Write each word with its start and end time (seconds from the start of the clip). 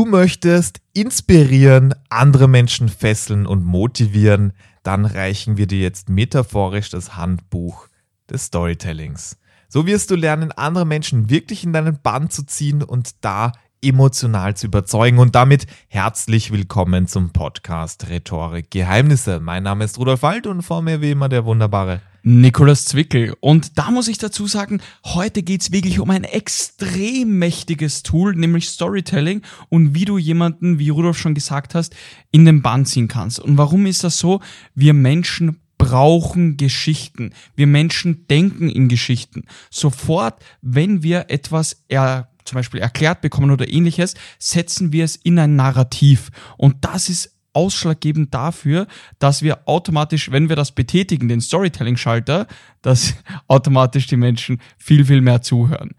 Du 0.00 0.06
möchtest 0.06 0.80
inspirieren, 0.94 1.94
andere 2.08 2.48
Menschen 2.48 2.88
fesseln 2.88 3.46
und 3.46 3.66
motivieren, 3.66 4.54
dann 4.82 5.04
reichen 5.04 5.58
wir 5.58 5.66
dir 5.66 5.80
jetzt 5.80 6.08
metaphorisch 6.08 6.88
das 6.88 7.18
Handbuch 7.18 7.86
des 8.30 8.46
Storytellings. 8.46 9.36
So 9.68 9.84
wirst 9.84 10.10
du 10.10 10.14
lernen, 10.16 10.52
andere 10.52 10.86
Menschen 10.86 11.28
wirklich 11.28 11.64
in 11.64 11.74
deinen 11.74 12.00
Bann 12.00 12.30
zu 12.30 12.46
ziehen 12.46 12.82
und 12.82 13.22
da 13.22 13.52
emotional 13.82 14.56
zu 14.56 14.68
überzeugen. 14.68 15.18
Und 15.18 15.34
damit 15.34 15.66
herzlich 15.88 16.50
willkommen 16.50 17.06
zum 17.06 17.34
Podcast 17.34 18.08
Rhetorik 18.08 18.70
Geheimnisse. 18.70 19.38
Mein 19.38 19.64
Name 19.64 19.84
ist 19.84 19.98
Rudolf 19.98 20.22
Wald 20.22 20.46
und 20.46 20.62
vor 20.62 20.80
mir 20.80 21.02
wie 21.02 21.10
immer 21.10 21.28
der 21.28 21.44
wunderbare 21.44 22.00
Nikolas 22.22 22.84
Zwickel. 22.84 23.34
Und 23.40 23.78
da 23.78 23.90
muss 23.90 24.08
ich 24.08 24.18
dazu 24.18 24.46
sagen, 24.46 24.80
heute 25.04 25.42
geht's 25.42 25.72
wirklich 25.72 26.00
um 26.00 26.10
ein 26.10 26.24
extrem 26.24 27.38
mächtiges 27.38 28.02
Tool, 28.02 28.34
nämlich 28.34 28.68
Storytelling 28.68 29.42
und 29.68 29.94
wie 29.94 30.04
du 30.04 30.18
jemanden, 30.18 30.78
wie 30.78 30.90
Rudolf 30.90 31.18
schon 31.18 31.34
gesagt 31.34 31.74
hast, 31.74 31.94
in 32.30 32.44
den 32.44 32.62
Bann 32.62 32.86
ziehen 32.86 33.08
kannst. 33.08 33.40
Und 33.40 33.58
warum 33.58 33.86
ist 33.86 34.04
das 34.04 34.18
so? 34.18 34.40
Wir 34.74 34.94
Menschen 34.94 35.60
brauchen 35.78 36.58
Geschichten. 36.58 37.32
Wir 37.56 37.66
Menschen 37.66 38.26
denken 38.28 38.68
in 38.68 38.88
Geschichten. 38.88 39.44
Sofort, 39.70 40.42
wenn 40.60 41.02
wir 41.02 41.26
etwas 41.28 41.84
er 41.88 42.28
zum 42.44 42.56
Beispiel 42.56 42.80
erklärt 42.80 43.22
bekommen 43.22 43.50
oder 43.50 43.68
ähnliches, 43.68 44.14
setzen 44.38 44.92
wir 44.92 45.04
es 45.04 45.16
in 45.16 45.38
ein 45.38 45.56
Narrativ. 45.56 46.30
Und 46.58 46.84
das 46.84 47.08
ist 47.08 47.39
ausschlaggebend 47.52 48.32
dafür, 48.34 48.86
dass 49.18 49.42
wir 49.42 49.68
automatisch, 49.68 50.30
wenn 50.30 50.48
wir 50.48 50.56
das 50.56 50.72
betätigen, 50.72 51.28
den 51.28 51.40
Storytelling-Schalter, 51.40 52.46
dass 52.82 53.14
automatisch 53.48 54.06
die 54.06 54.16
Menschen 54.16 54.60
viel, 54.78 55.04
viel 55.04 55.20
mehr 55.20 55.42
zuhören. 55.42 55.90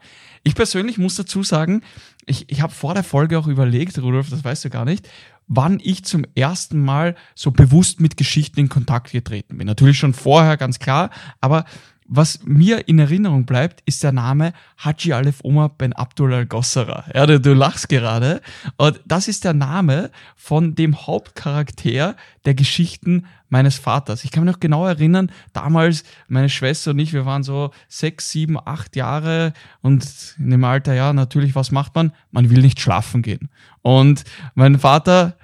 Ich 0.43 0.55
persönlich 0.55 0.97
muss 0.97 1.15
dazu 1.15 1.43
sagen, 1.43 1.81
ich, 2.25 2.49
ich 2.49 2.61
habe 2.61 2.73
vor 2.73 2.93
der 2.93 3.03
Folge 3.03 3.37
auch 3.37 3.47
überlegt, 3.47 3.97
Rudolf, 3.99 4.29
das 4.29 4.43
weißt 4.43 4.65
du 4.65 4.69
gar 4.69 4.85
nicht, 4.85 5.07
wann 5.47 5.79
ich 5.83 6.05
zum 6.05 6.25
ersten 6.33 6.81
Mal 6.81 7.15
so 7.35 7.51
bewusst 7.51 7.99
mit 7.99 8.15
Geschichten 8.15 8.59
in 8.59 8.69
Kontakt 8.69 9.11
getreten 9.11 9.57
bin. 9.57 9.67
Natürlich 9.67 9.99
schon 9.99 10.13
vorher, 10.13 10.55
ganz 10.57 10.79
klar, 10.79 11.09
aber 11.41 11.65
was 12.13 12.41
mir 12.43 12.89
in 12.89 12.99
Erinnerung 12.99 13.45
bleibt, 13.45 13.81
ist 13.85 14.03
der 14.03 14.11
Name 14.11 14.51
Haji 14.77 15.13
Alef 15.13 15.39
Omar 15.43 15.69
Ben 15.69 15.93
Abdul 15.93 16.33
Al-Gossara. 16.33 17.05
Ja, 17.15 17.25
du, 17.25 17.39
du 17.39 17.53
lachst 17.53 17.87
gerade. 17.87 18.41
Und 18.75 18.99
das 19.05 19.29
ist 19.29 19.45
der 19.45 19.53
Name 19.53 20.11
von 20.35 20.75
dem 20.75 21.07
Hauptcharakter 21.07 22.17
der 22.43 22.53
Geschichten 22.53 23.27
meines 23.47 23.77
Vaters. 23.77 24.25
Ich 24.25 24.31
kann 24.31 24.43
mich 24.43 24.53
noch 24.53 24.59
genau 24.59 24.85
erinnern, 24.85 25.31
damals 25.53 26.03
meine 26.27 26.49
Schwester 26.49 26.91
und 26.91 26.99
ich, 26.99 27.13
wir 27.13 27.25
waren 27.25 27.43
so 27.43 27.71
sechs, 27.87 28.29
sieben, 28.29 28.57
acht 28.59 28.97
Jahre 28.97 29.53
und 29.81 30.35
in 30.37 30.49
dem 30.49 30.63
Alter, 30.65 30.93
ja, 30.93 31.13
natürlich, 31.13 31.55
was 31.55 31.71
macht 31.71 31.95
man? 31.95 32.11
Man 32.31 32.49
will 32.49 32.61
nicht 32.61 32.81
schlafen 32.81 33.21
gehen. 33.21 33.49
Und 33.83 34.25
mein 34.53 34.77
Vater, 34.79 35.37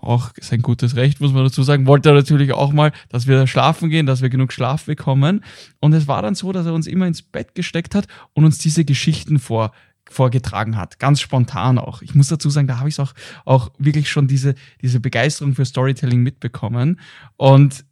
auch 0.00 0.30
sein 0.40 0.62
gutes 0.62 0.96
Recht, 0.96 1.20
muss 1.20 1.32
man 1.32 1.44
dazu 1.44 1.62
sagen, 1.62 1.86
wollte 1.86 2.10
er 2.10 2.14
natürlich 2.14 2.52
auch 2.52 2.72
mal, 2.72 2.92
dass 3.08 3.26
wir 3.26 3.46
schlafen 3.46 3.90
gehen, 3.90 4.06
dass 4.06 4.22
wir 4.22 4.28
genug 4.28 4.52
Schlaf 4.52 4.84
bekommen. 4.84 5.44
Und 5.80 5.92
es 5.92 6.08
war 6.08 6.22
dann 6.22 6.34
so, 6.34 6.52
dass 6.52 6.66
er 6.66 6.74
uns 6.74 6.86
immer 6.86 7.06
ins 7.06 7.22
Bett 7.22 7.54
gesteckt 7.54 7.94
hat 7.94 8.06
und 8.32 8.44
uns 8.44 8.58
diese 8.58 8.84
Geschichten 8.84 9.38
vor 9.38 9.72
vorgetragen 10.10 10.76
hat, 10.76 10.98
ganz 10.98 11.20
spontan 11.20 11.78
auch. 11.78 12.02
Ich 12.02 12.14
muss 12.14 12.28
dazu 12.28 12.50
sagen, 12.50 12.66
da 12.66 12.78
habe 12.78 12.88
ich 12.88 13.00
auch, 13.00 13.14
auch 13.44 13.70
wirklich 13.78 14.10
schon 14.10 14.26
diese, 14.26 14.54
diese 14.82 15.00
Begeisterung 15.00 15.54
für 15.54 15.64
Storytelling 15.64 16.22
mitbekommen. 16.22 17.00
Und 17.36 17.84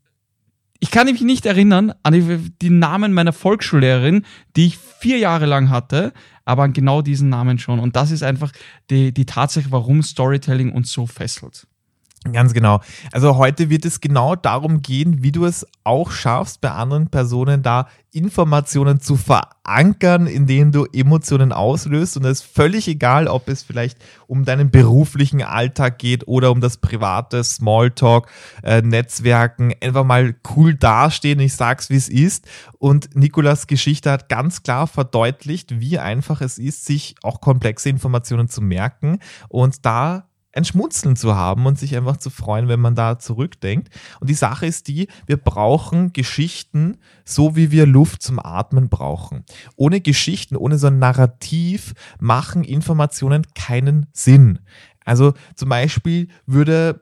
ich 0.80 0.90
kann 0.90 1.06
mich 1.06 1.20
nicht 1.20 1.46
erinnern 1.46 1.92
an 2.02 2.12
die, 2.14 2.50
die 2.62 2.70
Namen 2.70 3.12
meiner 3.12 3.32
Volksschullehrerin, 3.32 4.24
die 4.56 4.66
ich 4.66 4.78
vier 4.78 5.18
Jahre 5.18 5.46
lang 5.46 5.68
hatte, 5.68 6.12
aber 6.44 6.62
an 6.62 6.72
genau 6.72 7.02
diesen 7.02 7.28
Namen 7.28 7.58
schon. 7.58 7.78
Und 7.78 7.96
das 7.96 8.10
ist 8.10 8.22
einfach 8.22 8.50
die, 8.88 9.12
die 9.12 9.26
Tatsache, 9.26 9.70
warum 9.70 10.02
Storytelling 10.02 10.72
uns 10.72 10.90
so 10.90 11.06
fesselt. 11.06 11.66
Ganz 12.32 12.52
genau. 12.52 12.80
Also 13.12 13.38
heute 13.38 13.70
wird 13.70 13.86
es 13.86 14.02
genau 14.02 14.36
darum 14.36 14.82
gehen, 14.82 15.22
wie 15.22 15.32
du 15.32 15.46
es 15.46 15.66
auch 15.84 16.10
schaffst, 16.10 16.60
bei 16.60 16.70
anderen 16.70 17.08
Personen 17.08 17.62
da 17.62 17.88
Informationen 18.12 19.00
zu 19.00 19.16
verankern, 19.16 20.26
in 20.26 20.46
denen 20.46 20.70
du 20.70 20.84
Emotionen 20.92 21.50
auslöst. 21.50 22.18
Und 22.18 22.26
es 22.26 22.40
ist 22.40 22.54
völlig 22.54 22.88
egal, 22.88 23.26
ob 23.26 23.48
es 23.48 23.62
vielleicht 23.62 23.96
um 24.26 24.44
deinen 24.44 24.70
beruflichen 24.70 25.42
Alltag 25.42 25.98
geht 25.98 26.28
oder 26.28 26.50
um 26.50 26.60
das 26.60 26.76
private 26.76 27.42
Smalltalk, 27.42 28.28
äh, 28.62 28.82
Netzwerken, 28.82 29.72
einfach 29.80 30.04
mal 30.04 30.34
cool 30.54 30.74
dastehen. 30.74 31.40
Ich 31.40 31.54
sag's, 31.54 31.88
wie 31.88 31.96
es 31.96 32.10
ist. 32.10 32.46
Und 32.78 33.16
Nikolas 33.16 33.66
Geschichte 33.66 34.10
hat 34.10 34.28
ganz 34.28 34.62
klar 34.62 34.86
verdeutlicht, 34.86 35.80
wie 35.80 35.98
einfach 35.98 36.42
es 36.42 36.58
ist, 36.58 36.84
sich 36.84 37.14
auch 37.22 37.40
komplexe 37.40 37.88
Informationen 37.88 38.48
zu 38.48 38.60
merken. 38.60 39.20
Und 39.48 39.86
da 39.86 40.29
ein 40.52 40.64
Schmunzeln 40.64 41.16
zu 41.16 41.36
haben 41.36 41.66
und 41.66 41.78
sich 41.78 41.96
einfach 41.96 42.16
zu 42.16 42.30
freuen, 42.30 42.68
wenn 42.68 42.80
man 42.80 42.94
da 42.94 43.18
zurückdenkt. 43.18 43.88
Und 44.20 44.30
die 44.30 44.34
Sache 44.34 44.66
ist 44.66 44.88
die, 44.88 45.08
wir 45.26 45.36
brauchen 45.36 46.12
Geschichten, 46.12 46.98
so 47.24 47.56
wie 47.56 47.70
wir 47.70 47.86
Luft 47.86 48.22
zum 48.22 48.38
Atmen 48.38 48.88
brauchen. 48.88 49.44
Ohne 49.76 50.00
Geschichten, 50.00 50.56
ohne 50.56 50.78
so 50.78 50.88
ein 50.88 50.98
Narrativ 50.98 51.94
machen 52.18 52.64
Informationen 52.64 53.46
keinen 53.54 54.06
Sinn. 54.12 54.60
Also 55.04 55.34
zum 55.54 55.68
Beispiel 55.68 56.28
würde 56.46 57.00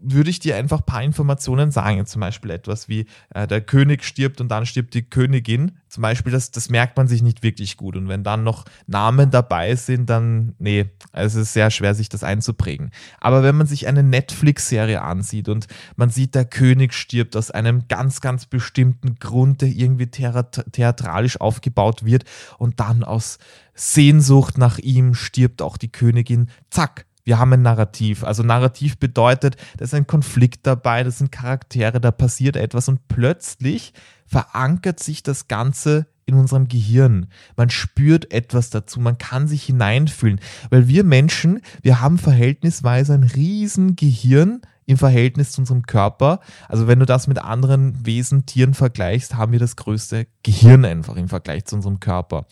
würde 0.00 0.30
ich 0.30 0.40
dir 0.40 0.56
einfach 0.56 0.80
ein 0.80 0.86
paar 0.86 1.02
Informationen 1.02 1.70
sagen. 1.70 2.04
Zum 2.06 2.20
Beispiel 2.20 2.50
etwas 2.50 2.88
wie 2.88 3.06
äh, 3.34 3.46
der 3.46 3.60
König 3.60 4.04
stirbt 4.04 4.40
und 4.40 4.48
dann 4.48 4.66
stirbt 4.66 4.94
die 4.94 5.02
Königin. 5.02 5.72
Zum 5.88 6.02
Beispiel, 6.02 6.32
das, 6.32 6.50
das 6.50 6.70
merkt 6.70 6.96
man 6.96 7.08
sich 7.08 7.22
nicht 7.22 7.42
wirklich 7.42 7.76
gut. 7.76 7.96
Und 7.96 8.08
wenn 8.08 8.24
dann 8.24 8.42
noch 8.42 8.64
Namen 8.86 9.30
dabei 9.30 9.74
sind, 9.76 10.08
dann, 10.08 10.54
nee, 10.58 10.86
es 11.12 11.34
ist 11.34 11.52
sehr 11.52 11.70
schwer, 11.70 11.94
sich 11.94 12.08
das 12.08 12.24
einzuprägen. 12.24 12.90
Aber 13.20 13.42
wenn 13.42 13.56
man 13.56 13.66
sich 13.66 13.86
eine 13.86 14.02
Netflix-Serie 14.02 15.02
ansieht 15.02 15.48
und 15.48 15.66
man 15.96 16.10
sieht, 16.10 16.34
der 16.34 16.44
König 16.44 16.94
stirbt 16.94 17.36
aus 17.36 17.50
einem 17.50 17.86
ganz, 17.88 18.20
ganz 18.20 18.46
bestimmten 18.46 19.16
Grund, 19.16 19.60
der 19.60 19.68
irgendwie 19.68 20.06
theatralisch 20.06 21.40
aufgebaut 21.40 22.04
wird 22.04 22.24
und 22.58 22.80
dann 22.80 23.04
aus 23.04 23.38
Sehnsucht 23.74 24.58
nach 24.58 24.78
ihm 24.78 25.14
stirbt 25.14 25.62
auch 25.62 25.76
die 25.76 25.90
Königin, 25.90 26.50
zack, 26.70 27.06
wir 27.24 27.38
haben 27.38 27.52
ein 27.52 27.62
Narrativ. 27.62 28.24
Also 28.24 28.42
Narrativ 28.42 28.98
bedeutet, 28.98 29.56
da 29.76 29.84
ist 29.84 29.94
ein 29.94 30.06
Konflikt 30.06 30.66
dabei, 30.66 31.04
das 31.04 31.18
sind 31.18 31.32
Charaktere, 31.32 32.00
da 32.00 32.10
passiert 32.10 32.56
etwas 32.56 32.88
und 32.88 33.08
plötzlich 33.08 33.92
verankert 34.26 35.00
sich 35.00 35.22
das 35.22 35.48
Ganze 35.48 36.06
in 36.26 36.36
unserem 36.36 36.68
Gehirn. 36.68 37.26
Man 37.56 37.70
spürt 37.70 38.32
etwas 38.32 38.70
dazu, 38.70 39.00
man 39.00 39.18
kann 39.18 39.48
sich 39.48 39.64
hineinfühlen, 39.64 40.40
weil 40.70 40.86
wir 40.86 41.04
Menschen, 41.04 41.60
wir 41.82 42.00
haben 42.00 42.18
verhältnisweise 42.18 43.14
ein 43.14 43.24
riesen 43.24 43.96
Gehirn 43.96 44.62
im 44.86 44.96
Verhältnis 44.96 45.52
zu 45.52 45.60
unserem 45.60 45.86
Körper. 45.86 46.40
Also 46.68 46.86
wenn 46.86 47.00
du 47.00 47.06
das 47.06 47.26
mit 47.26 47.38
anderen 47.38 48.06
Wesen, 48.06 48.46
Tieren 48.46 48.74
vergleichst, 48.74 49.36
haben 49.36 49.52
wir 49.52 49.58
das 49.58 49.76
größte 49.76 50.26
Gehirn 50.42 50.84
einfach 50.84 51.16
im 51.16 51.28
Vergleich 51.28 51.64
zu 51.64 51.76
unserem 51.76 52.00
Körper. 52.00 52.46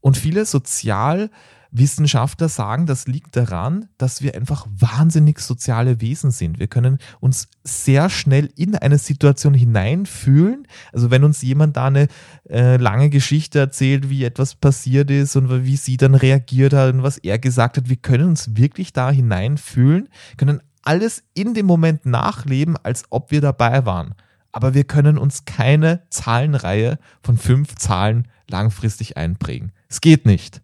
Und 0.00 0.16
viele 0.16 0.44
sozial 0.44 1.30
Wissenschaftler 1.70 2.48
sagen, 2.48 2.86
das 2.86 3.06
liegt 3.06 3.36
daran, 3.36 3.88
dass 3.98 4.22
wir 4.22 4.34
einfach 4.34 4.66
wahnsinnig 4.70 5.38
soziale 5.40 6.00
Wesen 6.00 6.30
sind. 6.30 6.58
Wir 6.58 6.66
können 6.66 6.98
uns 7.20 7.48
sehr 7.62 8.08
schnell 8.10 8.50
in 8.56 8.74
eine 8.74 8.98
Situation 8.98 9.54
hineinfühlen. 9.54 10.66
Also 10.92 11.10
wenn 11.10 11.24
uns 11.24 11.42
jemand 11.42 11.76
da 11.76 11.86
eine 11.86 12.08
äh, 12.48 12.76
lange 12.76 13.10
Geschichte 13.10 13.58
erzählt, 13.58 14.08
wie 14.08 14.24
etwas 14.24 14.54
passiert 14.54 15.10
ist 15.10 15.36
und 15.36 15.64
wie 15.64 15.76
sie 15.76 15.96
dann 15.96 16.14
reagiert 16.14 16.72
hat 16.72 16.94
und 16.94 17.02
was 17.02 17.18
er 17.18 17.38
gesagt 17.38 17.76
hat, 17.76 17.88
wir 17.88 17.96
können 17.96 18.28
uns 18.28 18.56
wirklich 18.56 18.92
da 18.92 19.10
hineinfühlen, 19.10 20.08
können 20.36 20.60
alles 20.82 21.22
in 21.34 21.54
dem 21.54 21.66
Moment 21.66 22.06
nachleben, 22.06 22.76
als 22.82 23.04
ob 23.10 23.30
wir 23.30 23.40
dabei 23.40 23.84
waren. 23.84 24.14
Aber 24.52 24.72
wir 24.72 24.84
können 24.84 25.18
uns 25.18 25.44
keine 25.44 26.02
Zahlenreihe 26.08 26.98
von 27.22 27.36
fünf 27.36 27.74
Zahlen 27.74 28.26
langfristig 28.48 29.16
einprägen. 29.16 29.72
Es 29.88 30.00
geht 30.00 30.24
nicht. 30.24 30.62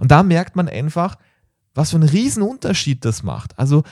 Und 0.00 0.10
da 0.10 0.22
merkt 0.22 0.56
man 0.56 0.68
einfach, 0.68 1.16
was 1.74 1.90
für 1.90 1.96
einen 1.96 2.08
riesen 2.08 2.42
Unterschied 2.42 3.04
das 3.04 3.22
macht. 3.22 3.58
Also 3.58 3.82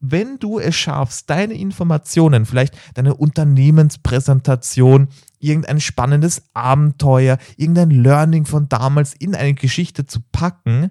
wenn 0.00 0.38
du 0.38 0.58
es 0.58 0.76
schaffst, 0.76 1.28
deine 1.28 1.54
Informationen, 1.54 2.46
vielleicht 2.46 2.76
deine 2.94 3.14
Unternehmenspräsentation, 3.14 5.08
irgendein 5.40 5.80
spannendes 5.80 6.42
Abenteuer, 6.54 7.38
irgendein 7.56 7.90
Learning 7.90 8.44
von 8.44 8.68
damals 8.68 9.14
in 9.14 9.34
eine 9.34 9.54
Geschichte 9.54 10.06
zu 10.06 10.20
packen, 10.32 10.90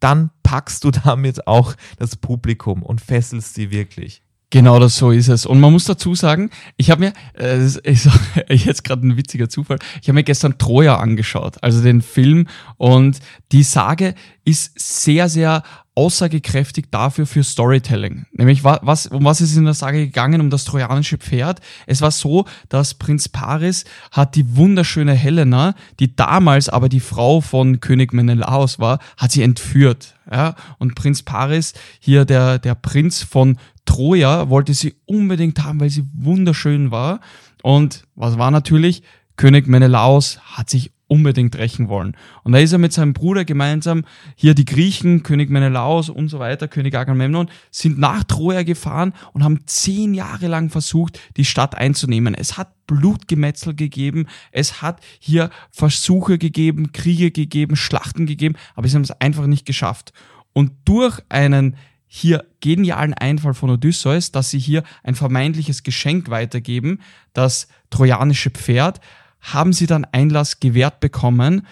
dann 0.00 0.30
packst 0.42 0.84
du 0.84 0.90
damit 1.04 1.46
auch 1.46 1.74
das 1.98 2.16
Publikum 2.16 2.82
und 2.82 3.00
fesselst 3.00 3.54
sie 3.54 3.70
wirklich. 3.70 4.22
Genau 4.50 4.78
das 4.78 4.96
so 4.96 5.10
ist 5.10 5.28
es. 5.28 5.44
Und 5.44 5.58
man 5.58 5.72
muss 5.72 5.84
dazu 5.84 6.14
sagen, 6.14 6.50
ich 6.76 6.90
habe 6.90 7.06
mir, 7.06 7.12
äh, 7.34 7.64
ich, 8.48 8.64
jetzt 8.64 8.84
gerade 8.84 9.06
ein 9.06 9.16
witziger 9.16 9.48
Zufall, 9.48 9.78
ich 10.00 10.08
habe 10.08 10.14
mir 10.14 10.24
gestern 10.24 10.56
Troja 10.58 10.98
angeschaut, 10.98 11.56
also 11.62 11.82
den 11.82 12.00
Film. 12.00 12.46
Und 12.76 13.18
die 13.50 13.64
Sage 13.64 14.14
ist 14.44 14.78
sehr, 14.78 15.28
sehr 15.28 15.64
aussagekräftig 15.96 16.86
dafür 16.90 17.26
für 17.26 17.42
Storytelling. 17.42 18.26
Nämlich, 18.32 18.62
was, 18.62 19.06
um 19.06 19.24
was 19.24 19.40
ist 19.40 19.56
in 19.56 19.64
der 19.64 19.74
Sage 19.74 20.04
gegangen? 20.04 20.42
Um 20.42 20.50
das 20.50 20.64
trojanische 20.64 21.16
Pferd. 21.16 21.60
Es 21.86 22.02
war 22.02 22.10
so, 22.10 22.44
dass 22.68 22.94
Prinz 22.94 23.28
Paris 23.28 23.84
hat 24.12 24.34
die 24.36 24.56
wunderschöne 24.56 25.14
Helena, 25.14 25.74
die 25.98 26.14
damals 26.14 26.68
aber 26.68 26.90
die 26.90 27.00
Frau 27.00 27.40
von 27.40 27.80
König 27.80 28.12
Menelaos 28.12 28.78
war, 28.78 28.98
hat 29.16 29.32
sie 29.32 29.42
entführt. 29.42 30.14
Ja? 30.30 30.54
Und 30.78 30.94
Prinz 30.94 31.22
Paris, 31.22 31.72
hier 31.98 32.26
der, 32.26 32.58
der 32.58 32.74
Prinz 32.74 33.22
von 33.22 33.58
Troja, 33.86 34.50
wollte 34.50 34.74
sie 34.74 34.96
unbedingt 35.06 35.64
haben, 35.64 35.80
weil 35.80 35.90
sie 35.90 36.04
wunderschön 36.12 36.90
war. 36.90 37.20
Und 37.62 38.04
was 38.14 38.36
war 38.36 38.50
natürlich? 38.50 39.02
König 39.36 39.66
Menelaos 39.66 40.40
hat 40.44 40.70
sich 40.70 40.92
unbedingt 41.08 41.56
rächen 41.56 41.88
wollen. 41.88 42.16
Und 42.42 42.52
da 42.52 42.58
ist 42.58 42.72
er 42.72 42.78
mit 42.78 42.92
seinem 42.92 43.12
Bruder 43.12 43.44
gemeinsam, 43.44 44.04
hier 44.34 44.54
die 44.54 44.64
Griechen, 44.64 45.22
König 45.22 45.50
Menelaos 45.50 46.08
und 46.08 46.28
so 46.28 46.38
weiter, 46.38 46.68
König 46.68 46.94
Agamemnon, 46.94 47.48
sind 47.70 47.98
nach 47.98 48.24
Troja 48.24 48.62
gefahren 48.62 49.12
und 49.32 49.44
haben 49.44 49.60
zehn 49.66 50.14
Jahre 50.14 50.48
lang 50.48 50.70
versucht, 50.70 51.20
die 51.36 51.44
Stadt 51.44 51.76
einzunehmen. 51.76 52.34
Es 52.34 52.58
hat 52.58 52.72
Blutgemetzel 52.86 53.74
gegeben, 53.74 54.26
es 54.52 54.82
hat 54.82 55.00
hier 55.18 55.50
Versuche 55.70 56.38
gegeben, 56.38 56.92
Kriege 56.92 57.30
gegeben, 57.30 57.76
Schlachten 57.76 58.26
gegeben, 58.26 58.56
aber 58.74 58.88
sie 58.88 58.96
haben 58.96 59.02
es 59.02 59.20
einfach 59.20 59.46
nicht 59.46 59.66
geschafft. 59.66 60.12
Und 60.52 60.72
durch 60.84 61.20
einen 61.28 61.76
hier 62.08 62.46
genialen 62.60 63.14
Einfall 63.14 63.54
von 63.54 63.70
Odysseus, 63.70 64.32
dass 64.32 64.50
sie 64.50 64.58
hier 64.58 64.82
ein 65.02 65.14
vermeintliches 65.14 65.82
Geschenk 65.82 66.30
weitergeben, 66.30 67.00
das 67.32 67.68
trojanische 67.90 68.50
Pferd, 68.50 69.00
haben 69.40 69.72
sie 69.72 69.86
dann 69.86 70.04
Einlass 70.04 70.60
gewährt 70.60 71.00
bekommen 71.00 71.66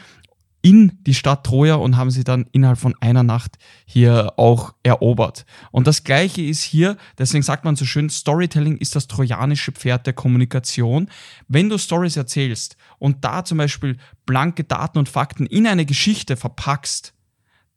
in 0.65 0.99
die 1.03 1.13
Stadt 1.13 1.45
Troja 1.45 1.75
und 1.75 1.99
haben 1.99 2.11
sie 2.11 2.25
dann 2.25 2.47
innerhalb 2.53 2.79
von 2.79 2.95
einer 2.99 3.23
Nacht 3.23 3.59
hier 3.85 4.33
auch 4.39 4.73
erobert. 4.83 5.45
Und 5.73 5.87
das 5.87 6.05
gleiche 6.05 6.41
ist 6.41 6.63
hier, 6.63 6.97
deswegen 7.19 7.43
sagt 7.43 7.67
man 7.67 7.77
so 7.77 7.85
schön, 7.85 8.09
Storytelling 8.09 8.79
ist 8.79 8.97
das 8.97 9.07
trojanische 9.07 9.73
Pferd 9.73 10.07
der 10.07 10.15
Kommunikation. 10.15 11.11
Wenn 11.49 11.69
du 11.69 11.77
Stories 11.77 12.17
erzählst 12.17 12.79
und 12.99 13.27
da 13.27 13.45
zum 13.45 13.59
Beispiel 13.59 13.99
blanke 14.25 14.65
Daten 14.65 14.97
und 14.97 15.11
Fakten 15.11 15.45
in 15.45 15.67
eine 15.67 15.85
Geschichte 15.85 16.35
verpackst, 16.35 17.13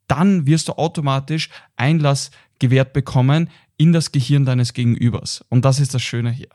dann 0.08 0.48
wirst 0.48 0.70
du 0.70 0.78
automatisch 0.78 1.50
Einlass 1.76 2.32
gewährt 2.60 2.94
bekommen 2.94 3.50
in 3.76 3.92
das 3.92 4.14
Gehirn 4.14 4.46
deines 4.46 4.72
Gegenübers. 4.72 5.44
Und 5.50 5.66
das 5.66 5.82
ist 5.82 5.94
das 5.94 6.02
Schöne 6.02 6.32
hier. 6.32 6.50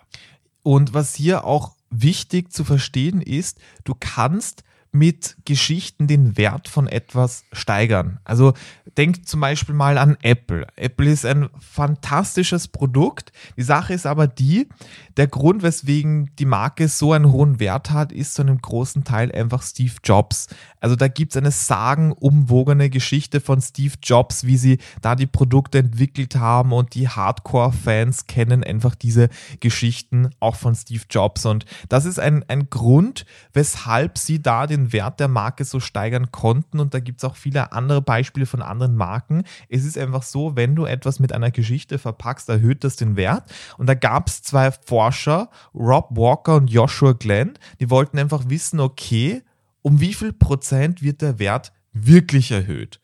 Und 0.63 0.95
was 0.95 1.15
hier 1.15 1.45
auch 1.45 1.77
wichtig 1.93 2.53
zu 2.53 2.65
verstehen 2.65 3.21
ist, 3.21 3.61
du 3.85 3.95
kannst 3.99 4.65
mit 4.93 5.37
Geschichten 5.47 6.07
den 6.07 6.37
Wert 6.37 6.69
von 6.69 6.87
etwas 6.87 7.45
steigern. 7.53 8.21
Also 8.25 8.53
denkt 8.99 9.27
zum 9.27 9.41
Beispiel 9.41 9.75
mal 9.75 9.97
an 9.97 10.19
Apple. 10.21 10.67
Apple 10.77 11.11
ist 11.11 11.25
ein 11.25 11.49
fantastisches 11.59 12.69
Produkt. 12.69 13.33
Die 13.57 13.63
Sache 13.63 13.95
ist 13.95 14.07
aber 14.07 14.27
die, 14.27 14.69
der 15.17 15.29
Grund, 15.29 15.63
weswegen 15.63 16.31
die 16.39 16.45
Marke 16.45 16.89
so 16.89 17.15
einen 17.15 17.33
hohen 17.33 17.59
Wert 17.59 17.91
hat, 17.91 18.13
ist 18.13 18.35
zu 18.35 18.43
einem 18.43 18.61
großen 18.61 19.05
Teil 19.05 19.33
einfach 19.33 19.63
Steve 19.63 19.95
Jobs. 20.05 20.49
Also 20.81 20.95
da 20.95 21.09
gibt 21.09 21.33
es 21.33 21.37
eine 21.39 21.51
sagenumwogene 21.51 22.91
Geschichte 22.91 23.41
von 23.41 23.63
Steve 23.63 23.95
Jobs, 24.03 24.45
wie 24.45 24.59
sie 24.59 24.79
da 25.01 25.15
die 25.15 25.27
Produkte 25.27 25.79
entwickelt 25.79 26.37
haben 26.37 26.73
und 26.73 26.95
die 26.95 27.09
Hardcore-Fans 27.09 28.27
kennen 28.27 28.63
einfach 28.63 28.95
diese 28.95 29.31
Geschichten 29.61 30.31
auch 30.41 30.57
von 30.57 30.75
Steve 30.75 31.05
Jobs. 31.09 31.47
Und 31.47 31.65
das 31.89 32.05
ist 32.05 32.19
ein, 32.19 32.45
ein 32.49 32.69
Grund, 32.69 33.25
weshalb 33.53 34.19
sie 34.19 34.43
da 34.43 34.67
den 34.67 34.82
den 34.83 34.93
Wert 34.93 35.21
der 35.21 35.29
Marke 35.29 35.65
so 35.65 35.81
steigern 35.81 36.31
konnten. 36.31 36.81
Und 36.81 36.95
da 36.95 37.01
gibt 37.01 37.21
es 37.21 37.25
auch 37.25 37.37
viele 37.37 37.73
andere 37.73 38.03
Beispiele 38.03 38.47
von 38.47 38.63
anderen 38.63 38.97
Marken. 38.97 39.45
Es 39.69 39.85
ist 39.85 39.99
einfach 39.99 40.23
so, 40.23 40.57
wenn 40.57 40.75
du 40.75 40.85
etwas 40.85 41.21
mit 41.21 41.33
einer 41.33 41.51
Geschichte 41.51 41.99
verpackst, 41.99 42.49
erhöht 42.49 42.85
das 42.85 42.97
den 42.97 43.17
Wert. 43.17 43.45
Und 43.79 43.87
da 43.89 43.95
gab 43.95 44.29
es 44.29 44.43
zwei 44.43 44.71
Forscher, 44.71 45.51
Rob 45.75 46.09
Walker 46.11 46.57
und 46.57 46.71
Joshua 46.71 47.13
Glenn, 47.13 47.55
die 47.81 47.91
wollten 47.91 48.19
einfach 48.19 48.49
wissen, 48.49 48.81
okay, 48.81 49.43
um 49.83 50.01
wie 50.01 50.15
viel 50.15 50.33
Prozent 50.33 51.03
wird 51.03 51.23
der 51.23 51.39
Wert 51.39 51.73
wirklich 51.93 52.51
erhöht? 52.51 53.01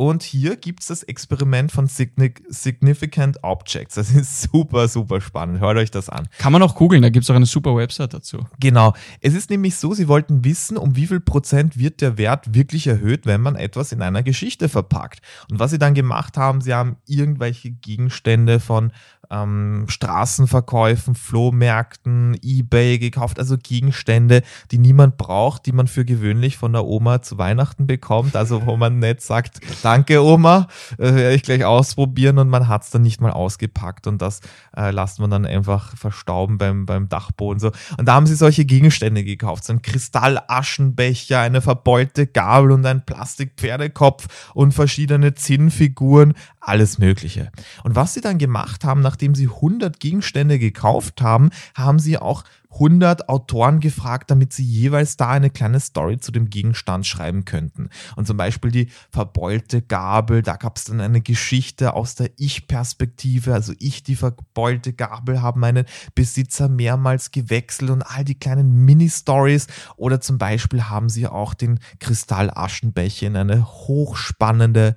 Und 0.00 0.22
hier 0.22 0.56
gibt 0.56 0.80
es 0.80 0.86
das 0.86 1.02
Experiment 1.02 1.72
von 1.72 1.86
Significant 1.86 3.44
Objects. 3.44 3.96
Das 3.96 4.10
ist 4.10 4.40
super, 4.50 4.88
super 4.88 5.20
spannend. 5.20 5.60
Hört 5.60 5.76
euch 5.76 5.90
das 5.90 6.08
an. 6.08 6.26
Kann 6.38 6.54
man 6.54 6.62
auch 6.62 6.74
googeln, 6.74 7.02
da 7.02 7.10
gibt 7.10 7.24
es 7.24 7.28
auch 7.28 7.34
eine 7.34 7.44
super 7.44 7.76
Website 7.76 8.14
dazu. 8.14 8.46
Genau. 8.58 8.94
Es 9.20 9.34
ist 9.34 9.50
nämlich 9.50 9.76
so, 9.76 9.92
sie 9.92 10.08
wollten 10.08 10.42
wissen, 10.42 10.78
um 10.78 10.96
wie 10.96 11.06
viel 11.06 11.20
Prozent 11.20 11.78
wird 11.78 12.00
der 12.00 12.16
Wert 12.16 12.54
wirklich 12.54 12.86
erhöht, 12.86 13.26
wenn 13.26 13.42
man 13.42 13.56
etwas 13.56 13.92
in 13.92 14.00
einer 14.00 14.22
Geschichte 14.22 14.70
verpackt. 14.70 15.20
Und 15.50 15.58
was 15.58 15.70
sie 15.70 15.78
dann 15.78 15.92
gemacht 15.92 16.38
haben, 16.38 16.62
sie 16.62 16.72
haben 16.72 16.96
irgendwelche 17.06 17.70
Gegenstände 17.70 18.58
von 18.58 18.92
ähm, 19.30 19.84
Straßenverkäufen, 19.88 21.14
Flohmärkten, 21.14 22.36
Ebay 22.42 22.98
gekauft, 22.98 23.38
also 23.38 23.56
Gegenstände, 23.56 24.42
die 24.70 24.78
niemand 24.78 25.16
braucht, 25.16 25.66
die 25.66 25.72
man 25.72 25.86
für 25.86 26.04
gewöhnlich 26.04 26.56
von 26.56 26.72
der 26.72 26.84
Oma 26.84 27.22
zu 27.22 27.38
Weihnachten 27.38 27.86
bekommt, 27.86 28.36
also 28.36 28.66
wo 28.66 28.76
man 28.76 28.98
nicht 28.98 29.22
sagt, 29.22 29.60
danke 29.82 30.22
Oma, 30.22 30.66
äh, 30.98 31.14
werde 31.14 31.34
ich 31.34 31.42
gleich 31.42 31.64
ausprobieren 31.64 32.38
und 32.38 32.48
man 32.48 32.68
hat 32.68 32.82
es 32.82 32.90
dann 32.90 33.02
nicht 33.02 33.20
mal 33.20 33.30
ausgepackt 33.30 34.06
und 34.06 34.20
das 34.20 34.40
äh, 34.76 34.90
lässt 34.90 35.20
man 35.20 35.30
dann 35.30 35.46
einfach 35.46 35.96
verstauben 35.96 36.58
beim, 36.58 36.86
beim 36.86 37.08
Dachboden. 37.08 37.60
So. 37.60 37.72
Und 37.98 38.06
da 38.06 38.14
haben 38.14 38.26
sie 38.26 38.34
solche 38.34 38.64
Gegenstände 38.64 39.24
gekauft, 39.24 39.64
so 39.64 39.72
ein 39.72 39.82
Kristallaschenbecher, 39.82 41.40
eine 41.40 41.60
verbeulte 41.60 42.26
Gabel 42.26 42.72
und 42.72 42.84
ein 42.86 43.04
Plastikpferdekopf 43.04 44.52
und 44.54 44.72
verschiedene 44.72 45.34
Zinnfiguren, 45.34 46.34
alles 46.60 46.98
Mögliche. 46.98 47.50
Und 47.84 47.96
was 47.96 48.14
sie 48.14 48.20
dann 48.20 48.38
gemacht 48.38 48.84
haben, 48.84 49.00
nachdem 49.20 49.34
sie 49.34 49.48
100 49.48 50.00
Gegenstände 50.00 50.58
gekauft 50.58 51.20
haben, 51.20 51.50
haben 51.74 51.98
sie 51.98 52.16
auch 52.16 52.42
100 52.72 53.28
Autoren 53.28 53.80
gefragt, 53.80 54.30
damit 54.30 54.54
sie 54.54 54.64
jeweils 54.64 55.18
da 55.18 55.28
eine 55.28 55.50
kleine 55.50 55.78
Story 55.78 56.18
zu 56.18 56.32
dem 56.32 56.48
Gegenstand 56.48 57.06
schreiben 57.06 57.44
könnten. 57.44 57.90
Und 58.16 58.26
zum 58.26 58.38
Beispiel 58.38 58.70
die 58.70 58.88
verbeulte 59.10 59.82
Gabel, 59.82 60.40
da 60.40 60.56
gab 60.56 60.78
es 60.78 60.84
dann 60.84 61.02
eine 61.02 61.20
Geschichte 61.20 61.92
aus 61.92 62.14
der 62.14 62.30
Ich-Perspektive. 62.38 63.52
Also 63.52 63.74
ich, 63.78 64.04
die 64.04 64.16
verbeulte 64.16 64.94
Gabel, 64.94 65.42
habe 65.42 65.58
meinen 65.58 65.84
Besitzer 66.14 66.70
mehrmals 66.70 67.30
gewechselt 67.30 67.90
und 67.90 68.02
all 68.02 68.24
die 68.24 68.38
kleinen 68.38 68.86
Mini-Stories. 68.86 69.66
Oder 69.96 70.22
zum 70.22 70.38
Beispiel 70.38 70.84
haben 70.84 71.10
sie 71.10 71.26
auch 71.26 71.52
den 71.52 71.80
Kristallaschenbecher 71.98 73.26
in 73.26 73.36
eine 73.36 73.66
hochspannende 73.66 74.96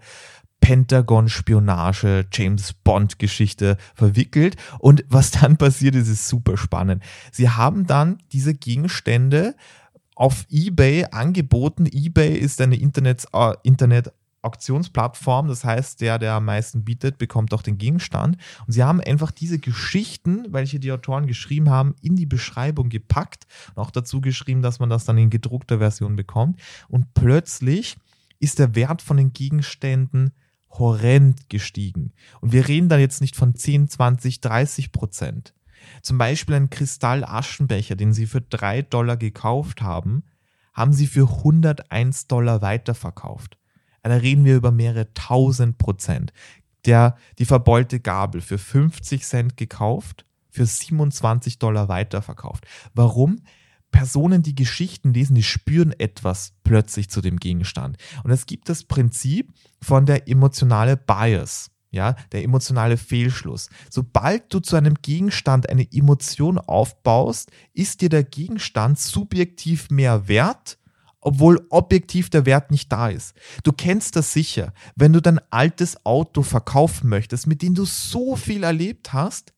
Pentagon-Spionage, 0.64 2.26
James 2.32 2.72
Bond-Geschichte 2.72 3.76
verwickelt. 3.96 4.56
Und 4.80 5.04
was 5.10 5.32
dann 5.32 5.58
passiert 5.58 5.94
ist, 5.94 6.08
ist 6.08 6.30
super 6.30 6.56
spannend. 6.56 7.04
Sie 7.34 7.50
haben 7.50 7.86
dann 7.86 8.20
diese 8.32 8.54
Gegenstände 8.54 9.56
auf 10.16 10.46
eBay 10.50 11.08
angeboten. 11.12 11.86
eBay 11.86 12.38
ist 12.38 12.62
eine 12.62 12.78
Internet, 12.78 13.26
äh, 13.34 13.54
Internet 13.64 14.14
Auktionsplattform, 14.42 15.50
das 15.50 15.66
heißt, 15.66 16.00
der, 16.00 16.18
der 16.18 16.34
am 16.34 16.46
meisten 16.46 16.86
bietet, 16.86 17.18
bekommt 17.18 17.54
auch 17.54 17.62
den 17.62 17.78
Gegenstand. 17.78 18.38
Und 18.66 18.72
sie 18.72 18.84
haben 18.84 19.02
einfach 19.02 19.32
diese 19.32 19.60
Geschichten, 19.60 20.46
welche 20.50 20.80
die 20.80 20.94
Autoren 20.94 21.28
geschrieben 21.28 21.70
haben, 21.70 21.96
in 22.02 22.16
die 22.16 22.26
Beschreibung 22.26 22.88
gepackt 22.88 23.48
und 23.76 23.82
auch 23.82 23.92
dazu 23.92 24.22
geschrieben, 24.22 24.62
dass 24.62 24.80
man 24.80 24.90
das 24.90 25.04
dann 25.04 25.18
in 25.18 25.30
gedruckter 25.30 25.80
Version 25.80 26.16
bekommt. 26.16 26.60
Und 26.88 27.14
plötzlich 27.14 27.98
ist 28.40 28.60
der 28.60 28.76
Wert 28.76 29.02
von 29.02 29.18
den 29.18 29.34
Gegenständen 29.34 30.32
horrend 30.80 31.50
gestiegen. 31.50 32.14
Und 32.42 32.52
wir 32.52 32.68
reden 32.68 32.90
da 32.90 32.98
jetzt 32.98 33.22
nicht 33.22 33.36
von 33.36 33.56
10, 33.56 33.90
20, 33.90 34.42
30 34.42 34.92
Prozent. 34.92 35.54
Zum 36.02 36.18
Beispiel 36.18 36.56
ein 36.56 36.70
Kristall-Aschenbecher, 36.70 37.96
den 37.96 38.14
sie 38.14 38.26
für 38.26 38.42
3 38.42 38.84
Dollar 38.84 39.18
gekauft 39.18 39.82
haben, 39.82 40.24
haben 40.74 40.94
sie 40.94 41.08
für 41.08 41.30
101 41.30 42.28
Dollar 42.28 42.62
weiterverkauft. 42.62 43.58
Da 44.02 44.16
reden 44.16 44.44
wir 44.44 44.56
über 44.56 44.72
mehrere 44.72 45.14
tausend 45.14 45.78
Prozent. 45.78 46.34
Der, 46.86 47.16
die 47.40 47.46
verbeulte 47.46 48.00
Gabel 48.00 48.42
für 48.42 48.58
50 48.58 49.24
Cent 49.24 49.58
gekauft, 49.58 50.26
für 50.50 50.66
27 50.66 51.58
Dollar 51.58 51.88
weiterverkauft. 51.88 52.66
Warum? 52.94 53.42
Personen, 53.94 54.44
die 54.44 54.56
Geschichten 54.56 55.14
lesen, 55.14 55.36
die 55.36 55.44
spüren 55.44 55.94
etwas 55.98 56.52
plötzlich 56.66 57.10
zu 57.10 57.22
dem 57.22 57.38
Gegenstand. 57.38 57.96
Und 58.26 58.32
es 58.32 58.46
gibt 58.46 58.68
das 58.68 58.84
Prinzip 58.84 59.54
von 59.82 60.06
der 60.06 60.28
emotionale 60.28 60.98
Bias. 60.98 61.70
Ja, 61.92 62.16
der 62.32 62.44
emotionale 62.44 62.98
Fehlschluss. 62.98 63.70
Sobald 63.88 64.52
du 64.52 64.60
zu 64.60 64.76
einem 64.76 64.96
Gegenstand 65.04 65.70
eine 65.70 65.88
Emotion 65.94 66.58
aufbaust, 66.58 67.52
ist 67.72 68.02
dir 68.02 68.10
der 68.10 68.24
Gegenstand 68.24 69.00
subjektiv 69.00 69.92
mehr 69.92 70.28
wert, 70.28 70.80
obwohl 71.22 71.64
objektiv 71.70 72.32
der 72.32 72.48
Wert 72.48 72.72
nicht 72.72 72.92
da 72.92 73.10
ist. 73.10 73.36
Du 73.62 73.72
kennst 73.72 74.16
das 74.16 74.34
sicher. 74.34 74.74
Wenn 74.96 75.14
du 75.14 75.22
dein 75.22 75.40
altes 75.52 76.04
Auto 76.04 76.42
verkaufen 76.42 77.10
möchtest, 77.10 77.46
mit 77.46 77.62
dem 77.62 77.76
du 77.76 77.86
so 77.86 78.36
viel 78.36 78.64
erlebt 78.64 79.14
hast, 79.14 79.54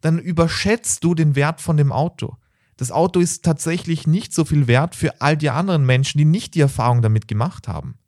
dann 0.00 0.18
überschätzt 0.18 1.04
du 1.04 1.14
den 1.14 1.36
Wert 1.36 1.60
von 1.60 1.76
dem 1.76 1.92
Auto. 1.92 2.36
Das 2.78 2.92
Auto 2.92 3.18
ist 3.18 3.44
tatsächlich 3.44 4.06
nicht 4.06 4.32
so 4.32 4.44
viel 4.44 4.68
wert 4.68 4.94
für 4.94 5.20
all 5.20 5.36
die 5.36 5.50
anderen 5.50 5.84
Menschen, 5.84 6.16
die 6.16 6.24
nicht 6.24 6.54
die 6.54 6.60
Erfahrung 6.60 7.02
damit 7.02 7.26
gemacht 7.26 7.66
haben. 7.66 7.98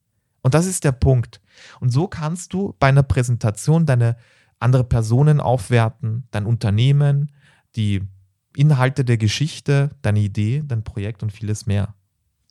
Und 0.43 0.55
das 0.55 0.65
ist 0.65 0.85
der 0.85 0.93
Punkt. 0.93 1.41
Und 1.81 1.91
so 1.91 2.07
kannst 2.07 2.53
du 2.53 2.75
bei 2.79 2.89
einer 2.89 3.03
Präsentation 3.03 3.85
deine 3.85 4.17
andere 4.61 4.85
Personen 4.85 5.41
aufwerten, 5.41 6.29
dein 6.31 6.47
Unternehmen, 6.47 7.33
die 7.75 8.03
Inhalte 8.55 9.05
der 9.05 9.17
Geschichte, 9.17 9.91
deine 10.03 10.21
Idee, 10.21 10.63
dein 10.65 10.85
Projekt 10.85 11.25
und 11.25 11.33
vieles 11.33 11.67
mehr. 11.67 11.95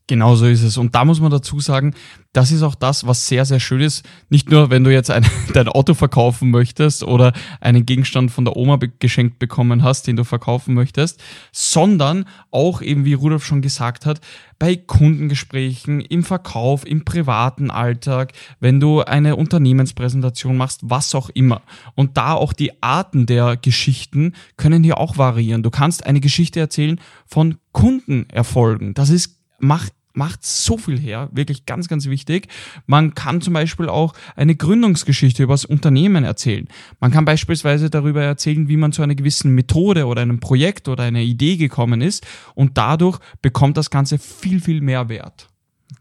Genau 0.09 0.33
so 0.33 0.47
ist 0.47 0.63
es. 0.63 0.75
Und 0.77 0.95
da 0.95 1.05
muss 1.05 1.19
man 1.19 1.29
dazu 1.29 1.59
sagen, 1.59 1.93
das 2.33 2.51
ist 2.51 2.63
auch 2.63 2.73
das, 2.73 3.05
was 3.05 3.27
sehr, 3.27 3.45
sehr 3.45 3.59
schön 3.59 3.79
ist. 3.79 4.03
Nicht 4.29 4.49
nur, 4.49 4.71
wenn 4.71 4.83
du 4.83 4.91
jetzt 4.91 5.11
ein, 5.11 5.23
dein 5.53 5.67
Auto 5.67 5.93
verkaufen 5.93 6.49
möchtest 6.49 7.03
oder 7.03 7.31
einen 7.61 7.85
Gegenstand 7.85 8.31
von 8.31 8.43
der 8.43 8.55
Oma 8.55 8.79
geschenkt 8.97 9.37
bekommen 9.37 9.83
hast, 9.83 10.07
den 10.07 10.15
du 10.15 10.23
verkaufen 10.23 10.73
möchtest, 10.73 11.21
sondern 11.51 12.25
auch 12.49 12.81
eben, 12.81 13.05
wie 13.05 13.13
Rudolf 13.13 13.45
schon 13.45 13.61
gesagt 13.61 14.07
hat, 14.07 14.19
bei 14.57 14.75
Kundengesprächen, 14.75 16.01
im 16.01 16.23
Verkauf, 16.23 16.87
im 16.87 17.05
privaten 17.05 17.69
Alltag, 17.69 18.33
wenn 18.59 18.79
du 18.79 19.01
eine 19.01 19.35
Unternehmenspräsentation 19.35 20.57
machst, 20.57 20.79
was 20.81 21.13
auch 21.13 21.29
immer. 21.29 21.61
Und 21.93 22.17
da 22.17 22.33
auch 22.33 22.53
die 22.53 22.81
Arten 22.81 23.27
der 23.27 23.57
Geschichten 23.57 24.33
können 24.57 24.83
hier 24.83 24.97
auch 24.97 25.19
variieren. 25.19 25.61
Du 25.61 25.69
kannst 25.69 26.03
eine 26.03 26.19
Geschichte 26.19 26.59
erzählen 26.59 26.99
von 27.27 27.59
Kundenerfolgen. 27.73 28.95
Das 28.95 29.11
ist 29.11 29.35
macht 29.59 29.93
macht 30.19 30.45
so 30.45 30.77
viel 30.77 30.99
her, 30.99 31.29
wirklich 31.31 31.65
ganz, 31.65 31.87
ganz 31.87 32.05
wichtig. 32.07 32.49
Man 32.85 33.15
kann 33.15 33.39
zum 33.39 33.53
Beispiel 33.53 33.87
auch 33.87 34.13
eine 34.35 34.53
Gründungsgeschichte 34.53 35.41
über 35.43 35.53
das 35.53 35.63
Unternehmen 35.63 36.25
erzählen. 36.25 36.67
Man 36.99 37.09
kann 37.09 37.23
beispielsweise 37.23 37.89
darüber 37.89 38.21
erzählen, 38.21 38.67
wie 38.67 38.75
man 38.75 38.91
zu 38.91 39.01
einer 39.01 39.15
gewissen 39.15 39.55
Methode 39.55 40.05
oder 40.05 40.21
einem 40.21 40.41
Projekt 40.41 40.89
oder 40.89 41.03
einer 41.03 41.21
Idee 41.21 41.55
gekommen 41.55 42.01
ist 42.01 42.27
und 42.53 42.77
dadurch 42.77 43.17
bekommt 43.41 43.77
das 43.77 43.89
Ganze 43.89 44.19
viel, 44.19 44.59
viel 44.59 44.81
mehr 44.81 45.07
Wert. 45.07 45.47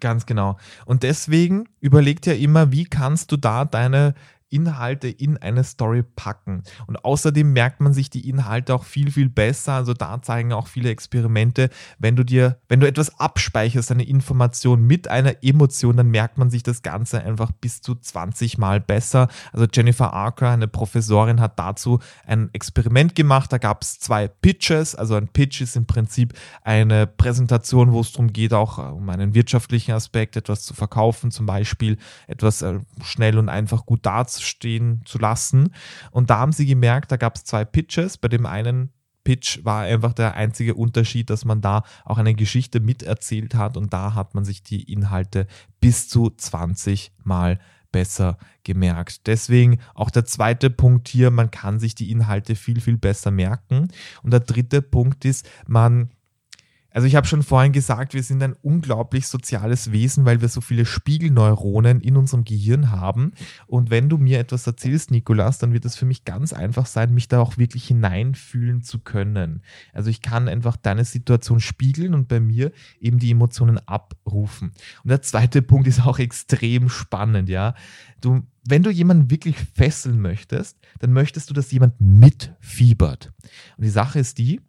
Ganz 0.00 0.26
genau. 0.26 0.58
Und 0.84 1.04
deswegen 1.04 1.68
überlegt 1.80 2.26
ja 2.26 2.34
immer, 2.34 2.72
wie 2.72 2.84
kannst 2.84 3.30
du 3.30 3.36
da 3.36 3.64
deine 3.64 4.14
Inhalte 4.50 5.08
in 5.08 5.36
eine 5.36 5.64
Story 5.64 6.02
packen. 6.02 6.62
Und 6.86 7.04
außerdem 7.04 7.52
merkt 7.52 7.80
man 7.80 7.92
sich 7.92 8.10
die 8.10 8.28
Inhalte 8.28 8.74
auch 8.74 8.84
viel, 8.84 9.10
viel 9.10 9.28
besser. 9.28 9.74
Also 9.74 9.92
da 9.92 10.20
zeigen 10.22 10.52
auch 10.52 10.68
viele 10.68 10.90
Experimente, 10.90 11.70
wenn 11.98 12.16
du 12.16 12.24
dir, 12.24 12.58
wenn 12.68 12.80
du 12.80 12.88
etwas 12.88 13.20
abspeicherst, 13.20 13.90
eine 13.90 14.04
Information 14.04 14.82
mit 14.82 15.08
einer 15.08 15.42
Emotion, 15.42 15.96
dann 15.96 16.08
merkt 16.08 16.38
man 16.38 16.50
sich 16.50 16.62
das 16.62 16.82
Ganze 16.82 17.22
einfach 17.22 17.52
bis 17.52 17.82
zu 17.82 17.94
20 17.94 18.58
Mal 18.58 18.80
besser. 18.80 19.28
Also 19.52 19.66
Jennifer 19.72 20.12
Archer, 20.12 20.50
eine 20.50 20.68
Professorin, 20.68 21.40
hat 21.40 21.58
dazu 21.58 21.98
ein 22.26 22.48
Experiment 22.52 23.14
gemacht. 23.14 23.52
Da 23.52 23.58
gab 23.58 23.82
es 23.82 23.98
zwei 23.98 24.28
Pitches. 24.28 24.94
Also 24.94 25.14
ein 25.14 25.28
Pitch 25.28 25.60
ist 25.60 25.76
im 25.76 25.86
Prinzip 25.86 26.32
eine 26.62 27.06
Präsentation, 27.06 27.92
wo 27.92 28.00
es 28.00 28.12
darum 28.12 28.32
geht, 28.32 28.54
auch 28.54 28.78
äh, 28.78 28.82
um 28.82 29.08
einen 29.10 29.34
wirtschaftlichen 29.34 29.92
Aspekt, 29.92 30.36
etwas 30.36 30.62
zu 30.62 30.74
verkaufen, 30.74 31.30
zum 31.30 31.44
Beispiel 31.46 31.98
etwas 32.26 32.62
äh, 32.62 32.80
schnell 33.02 33.38
und 33.38 33.48
einfach 33.48 33.84
gut 33.84 34.06
darzustellen 34.06 34.37
stehen 34.42 35.02
zu 35.04 35.18
lassen. 35.18 35.74
Und 36.10 36.30
da 36.30 36.38
haben 36.38 36.52
sie 36.52 36.66
gemerkt, 36.66 37.12
da 37.12 37.16
gab 37.16 37.36
es 37.36 37.44
zwei 37.44 37.64
Pitches. 37.64 38.18
Bei 38.18 38.28
dem 38.28 38.46
einen 38.46 38.92
Pitch 39.24 39.62
war 39.62 39.82
einfach 39.82 40.14
der 40.14 40.34
einzige 40.36 40.74
Unterschied, 40.74 41.28
dass 41.28 41.44
man 41.44 41.60
da 41.60 41.82
auch 42.04 42.16
eine 42.16 42.34
Geschichte 42.34 42.80
miterzählt 42.80 43.54
hat 43.54 43.76
und 43.76 43.92
da 43.92 44.14
hat 44.14 44.34
man 44.34 44.44
sich 44.44 44.62
die 44.62 44.90
Inhalte 44.90 45.46
bis 45.80 46.08
zu 46.08 46.30
20 46.30 47.12
Mal 47.24 47.58
besser 47.92 48.38
gemerkt. 48.64 49.26
Deswegen 49.26 49.80
auch 49.94 50.10
der 50.10 50.24
zweite 50.24 50.70
Punkt 50.70 51.08
hier, 51.08 51.30
man 51.30 51.50
kann 51.50 51.78
sich 51.78 51.94
die 51.94 52.10
Inhalte 52.10 52.54
viel, 52.54 52.80
viel 52.80 52.96
besser 52.96 53.30
merken. 53.30 53.88
Und 54.22 54.32
der 54.32 54.40
dritte 54.40 54.82
Punkt 54.82 55.24
ist, 55.24 55.48
man 55.66 56.10
also 56.98 57.06
ich 57.06 57.14
habe 57.14 57.28
schon 57.28 57.44
vorhin 57.44 57.70
gesagt, 57.70 58.12
wir 58.12 58.24
sind 58.24 58.42
ein 58.42 58.56
unglaublich 58.60 59.28
soziales 59.28 59.92
Wesen, 59.92 60.24
weil 60.24 60.40
wir 60.40 60.48
so 60.48 60.60
viele 60.60 60.84
Spiegelneuronen 60.84 62.00
in 62.00 62.16
unserem 62.16 62.42
Gehirn 62.42 62.90
haben. 62.90 63.34
Und 63.68 63.90
wenn 63.90 64.08
du 64.08 64.18
mir 64.18 64.40
etwas 64.40 64.66
erzählst, 64.66 65.12
Nikolas, 65.12 65.58
dann 65.58 65.72
wird 65.72 65.84
es 65.84 65.94
für 65.94 66.06
mich 66.06 66.24
ganz 66.24 66.52
einfach 66.52 66.86
sein, 66.86 67.14
mich 67.14 67.28
da 67.28 67.38
auch 67.38 67.56
wirklich 67.56 67.86
hineinfühlen 67.86 68.82
zu 68.82 68.98
können. 68.98 69.62
Also 69.92 70.10
ich 70.10 70.22
kann 70.22 70.48
einfach 70.48 70.76
deine 70.76 71.04
Situation 71.04 71.60
spiegeln 71.60 72.14
und 72.14 72.26
bei 72.26 72.40
mir 72.40 72.72
eben 72.98 73.20
die 73.20 73.30
Emotionen 73.30 73.78
abrufen. 73.86 74.72
Und 75.04 75.08
der 75.08 75.22
zweite 75.22 75.62
Punkt 75.62 75.86
ist 75.86 76.04
auch 76.04 76.18
extrem 76.18 76.88
spannend, 76.88 77.48
ja. 77.48 77.76
Du, 78.20 78.42
wenn 78.66 78.82
du 78.82 78.90
jemanden 78.90 79.30
wirklich 79.30 79.54
fesseln 79.56 80.20
möchtest, 80.20 80.76
dann 80.98 81.12
möchtest 81.12 81.48
du, 81.48 81.54
dass 81.54 81.70
jemand 81.70 82.00
mitfiebert. 82.00 83.32
Und 83.76 83.84
die 83.84 83.88
Sache 83.88 84.18
ist 84.18 84.38
die, 84.38 84.60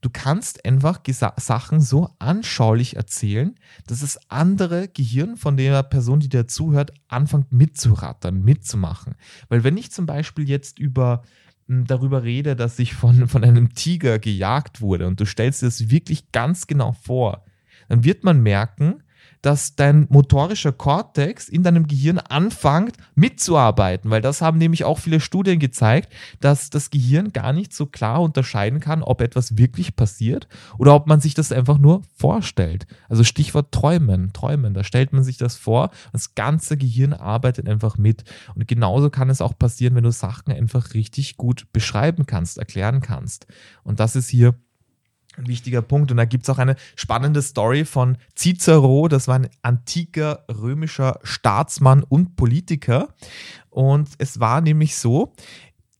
Du 0.00 0.10
kannst 0.10 0.64
einfach 0.64 1.00
Sachen 1.36 1.80
so 1.80 2.10
anschaulich 2.18 2.96
erzählen, 2.96 3.54
dass 3.86 4.00
das 4.00 4.18
andere 4.30 4.88
Gehirn 4.88 5.36
von 5.36 5.56
der 5.56 5.82
Person, 5.82 6.20
die 6.20 6.28
dir 6.28 6.46
zuhört, 6.46 6.92
anfängt 7.08 7.52
mitzurattern, 7.52 8.42
mitzumachen. 8.42 9.14
Weil 9.48 9.64
wenn 9.64 9.76
ich 9.76 9.90
zum 9.90 10.06
Beispiel 10.06 10.48
jetzt 10.48 10.78
über 10.78 11.22
hm, 11.66 11.86
darüber 11.86 12.22
rede, 12.22 12.56
dass 12.56 12.78
ich 12.78 12.94
von, 12.94 13.28
von 13.28 13.44
einem 13.44 13.74
Tiger 13.74 14.18
gejagt 14.18 14.80
wurde 14.80 15.06
und 15.06 15.20
du 15.20 15.26
stellst 15.26 15.62
dir 15.62 15.66
das 15.66 15.90
wirklich 15.90 16.32
ganz 16.32 16.66
genau 16.66 16.92
vor, 16.92 17.44
dann 17.88 18.04
wird 18.04 18.24
man 18.24 18.42
merken, 18.42 19.02
dass 19.42 19.76
dein 19.76 20.06
motorischer 20.10 20.72
Kortex 20.72 21.48
in 21.48 21.62
deinem 21.62 21.86
Gehirn 21.86 22.18
anfängt 22.18 22.96
mitzuarbeiten, 23.14 24.10
weil 24.10 24.20
das 24.20 24.40
haben 24.40 24.58
nämlich 24.58 24.84
auch 24.84 24.98
viele 24.98 25.20
Studien 25.20 25.58
gezeigt, 25.58 26.12
dass 26.40 26.70
das 26.70 26.90
Gehirn 26.90 27.32
gar 27.32 27.52
nicht 27.52 27.72
so 27.72 27.86
klar 27.86 28.22
unterscheiden 28.22 28.80
kann, 28.80 29.02
ob 29.02 29.20
etwas 29.20 29.56
wirklich 29.56 29.96
passiert 29.96 30.48
oder 30.78 30.94
ob 30.94 31.06
man 31.06 31.20
sich 31.20 31.34
das 31.34 31.52
einfach 31.52 31.78
nur 31.78 32.02
vorstellt. 32.16 32.86
Also 33.08 33.24
Stichwort 33.24 33.72
Träumen, 33.72 34.32
Träumen, 34.32 34.74
da 34.74 34.84
stellt 34.84 35.12
man 35.12 35.24
sich 35.24 35.36
das 35.36 35.56
vor, 35.56 35.90
das 36.12 36.34
ganze 36.34 36.76
Gehirn 36.76 37.12
arbeitet 37.12 37.68
einfach 37.68 37.98
mit. 37.98 38.24
Und 38.54 38.66
genauso 38.68 39.10
kann 39.10 39.30
es 39.30 39.40
auch 39.40 39.58
passieren, 39.58 39.94
wenn 39.94 40.04
du 40.04 40.12
Sachen 40.12 40.52
einfach 40.52 40.94
richtig 40.94 41.36
gut 41.36 41.66
beschreiben 41.72 42.26
kannst, 42.26 42.58
erklären 42.58 43.00
kannst. 43.00 43.46
Und 43.82 44.00
das 44.00 44.16
ist 44.16 44.28
hier 44.28 44.54
ein 45.38 45.46
wichtiger 45.46 45.82
Punkt. 45.82 46.10
Und 46.10 46.16
da 46.16 46.24
gibt 46.24 46.44
es 46.44 46.50
auch 46.50 46.58
eine 46.58 46.76
spannende 46.96 47.42
Story 47.42 47.84
von 47.84 48.18
Cicero. 48.36 49.08
Das 49.08 49.28
war 49.28 49.36
ein 49.36 49.48
antiker 49.62 50.44
römischer 50.48 51.18
Staatsmann 51.22 52.02
und 52.02 52.36
Politiker. 52.36 53.14
Und 53.70 54.08
es 54.18 54.40
war 54.40 54.60
nämlich 54.60 54.96
so, 54.96 55.32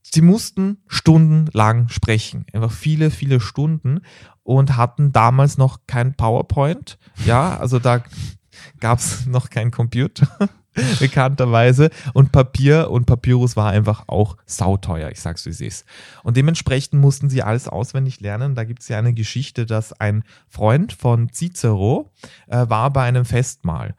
sie 0.01 0.21
mussten 0.21 0.77
stundenlang 0.87 1.89
sprechen. 1.89 2.45
Einfach 2.53 2.71
viele, 2.71 3.11
viele 3.11 3.39
Stunden 3.39 4.01
und 4.43 4.77
hatten 4.77 5.11
damals 5.11 5.57
noch 5.57 5.81
kein 5.87 6.15
PowerPoint. 6.15 6.97
Ja, 7.25 7.57
also 7.57 7.79
da 7.79 8.03
gab 8.79 8.99
es 8.99 9.25
noch 9.25 9.49
keinen 9.49 9.71
Computer. 9.71 10.27
bekannterweise. 10.99 11.89
Und 12.13 12.31
Papier 12.31 12.89
und 12.89 13.05
Papyrus 13.05 13.55
war 13.55 13.69
einfach 13.69 14.03
auch 14.07 14.37
sauteuer, 14.45 15.09
ich 15.11 15.21
sag's 15.21 15.45
wie 15.45 15.49
es 15.49 15.61
ist. 15.61 15.85
Und 16.23 16.37
dementsprechend 16.37 16.99
mussten 16.99 17.29
sie 17.29 17.43
alles 17.43 17.67
auswendig 17.67 18.21
lernen. 18.21 18.55
Da 18.55 18.63
gibt 18.63 18.81
es 18.81 18.87
ja 18.87 18.97
eine 18.97 19.13
Geschichte, 19.13 19.65
dass 19.65 19.93
ein 19.93 20.23
Freund 20.47 20.93
von 20.93 21.31
Cicero 21.31 22.09
äh, 22.47 22.69
war 22.69 22.91
bei 22.91 23.03
einem 23.03 23.25
Festmahl. 23.25 23.95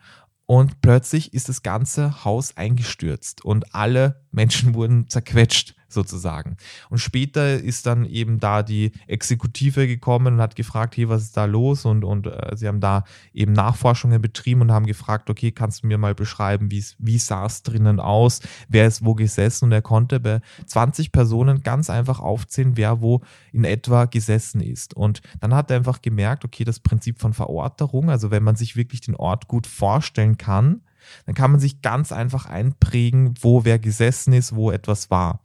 Und 0.51 0.81
plötzlich 0.81 1.33
ist 1.33 1.49
das 1.49 1.63
ganze 1.63 2.25
Haus 2.25 2.57
eingestürzt 2.57 3.45
und 3.45 3.73
alle 3.73 4.21
Menschen 4.33 4.75
wurden 4.75 5.09
zerquetscht 5.09 5.75
sozusagen. 5.93 6.57
Und 6.89 6.99
später 6.99 7.59
ist 7.59 7.87
dann 7.87 8.05
eben 8.05 8.39
da 8.39 8.63
die 8.63 8.93
Exekutive 9.07 9.87
gekommen 9.87 10.35
und 10.35 10.41
hat 10.41 10.57
gefragt, 10.57 10.97
hey, 10.97 11.09
was 11.09 11.23
ist 11.23 11.37
da 11.37 11.45
los? 11.45 11.85
Und, 11.85 12.05
und 12.05 12.27
äh, 12.27 12.57
sie 12.57 12.69
haben 12.69 12.81
da 12.81 13.05
eben 13.35 13.53
Nachforschungen 13.53 14.23
betrieben 14.23 14.63
und 14.63 14.73
haben 14.73 14.87
gefragt, 14.87 15.29
okay, 15.31 15.51
kannst 15.51 15.83
du 15.83 15.89
mir 15.89 15.99
mal 15.99 16.15
beschreiben, 16.15 16.71
wie 16.71 17.19
sah 17.19 17.47
es 17.47 17.63
drinnen 17.63 18.01
aus? 18.01 18.41
Wer 18.69 18.87
ist 18.87 19.05
wo 19.05 19.15
gesessen? 19.15 19.67
Und 19.67 19.73
er 19.73 19.83
konnte 19.83 20.21
bei 20.21 20.41
20 20.67 21.13
Personen 21.13 21.63
ganz 21.63 21.91
einfach 21.91 22.21
aufzählen, 22.21 22.77
wer 22.77 23.01
wo 23.01 23.23
in 23.53 23.65
etwa 23.65 24.05
gesessen 24.05 24.61
ist. 24.61 24.95
Und 24.95 25.21
dann 25.41 25.55
hat 25.55 25.71
er 25.71 25.77
einfach 25.77 26.03
gemerkt, 26.03 26.45
okay, 26.45 26.65
das 26.65 26.81
Prinzip 26.81 27.19
von 27.19 27.35
Verorterung, 27.35 28.11
also 28.11 28.31
wenn 28.31 28.45
man 28.45 28.57
sich 28.57 28.77
wirklich 28.77 29.01
den 29.01 29.17
Ort 29.17 29.49
gut 29.49 29.67
vorstellen 29.67 30.39
kann, 30.39 30.83
dann 31.27 31.35
kann 31.35 31.51
man 31.51 31.61
sich 31.61 31.83
ganz 31.83 32.13
einfach 32.13 32.47
einprägen, 32.47 33.35
wo 33.41 33.65
wer 33.65 33.79
gesessen 33.79 34.33
ist, 34.33 34.55
wo 34.55 34.71
etwas 34.71 35.11
war. 35.11 35.41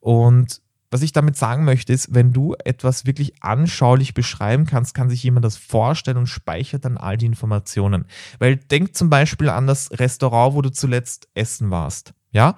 Und 0.00 0.60
was 0.92 1.00
ich 1.00 1.12
damit 1.12 1.36
sagen 1.36 1.64
möchte, 1.64 1.92
ist, 1.92 2.14
wenn 2.14 2.32
du 2.32 2.54
etwas 2.64 3.06
wirklich 3.06 3.42
anschaulich 3.42 4.12
beschreiben 4.12 4.66
kannst, 4.66 4.94
kann 4.94 5.08
sich 5.08 5.22
jemand 5.22 5.44
das 5.44 5.56
vorstellen 5.56 6.18
und 6.18 6.26
speichert 6.26 6.84
dann 6.84 6.98
all 6.98 7.16
die 7.16 7.24
Informationen. 7.24 8.04
Weil 8.38 8.56
denk 8.56 8.94
zum 8.94 9.08
Beispiel 9.08 9.48
an 9.48 9.66
das 9.66 9.90
Restaurant, 9.92 10.54
wo 10.54 10.60
du 10.60 10.70
zuletzt 10.70 11.28
essen 11.32 11.70
warst. 11.70 12.12
Ja, 12.30 12.56